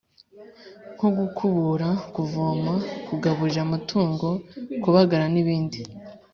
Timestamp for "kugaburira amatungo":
3.07-4.27